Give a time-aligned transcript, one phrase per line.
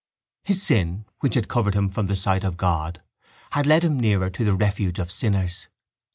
[0.47, 3.03] _His sin, which had covered him from the sight of God,
[3.51, 5.67] had led him nearer to the refuge of sinners.